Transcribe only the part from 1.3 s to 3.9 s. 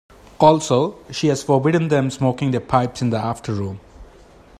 forbidden them smoking their pipes in the after-room.